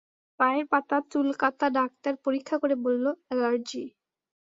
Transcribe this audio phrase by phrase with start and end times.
[0.39, 3.83] পায়ের পাতা চুলকাতা ডাক্তার পরীক্ষা করে বলল-অ্যালার্জি।